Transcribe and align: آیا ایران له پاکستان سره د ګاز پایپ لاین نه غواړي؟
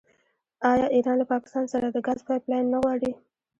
آیا 0.71 0.87
ایران 0.95 1.15
له 1.19 1.25
پاکستان 1.33 1.65
سره 1.73 1.85
د 1.89 1.97
ګاز 2.07 2.19
پایپ 2.27 2.43
لاین 2.51 2.65
نه 2.73 2.77
غواړي؟ 2.83 3.11